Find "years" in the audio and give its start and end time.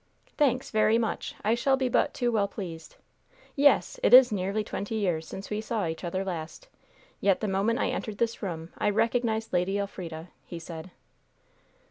4.95-5.27